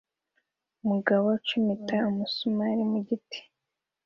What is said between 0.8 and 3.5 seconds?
Umugabo ucumita umusumari mu giti